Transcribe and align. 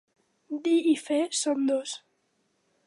Dir 0.67 0.79
i 0.93 0.95
fer 1.03 1.21
són 1.41 1.71
dos. 1.73 1.97